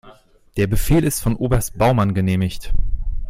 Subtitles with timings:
[0.57, 2.73] Der Befehl ist von Oberst Baumann genehmigt.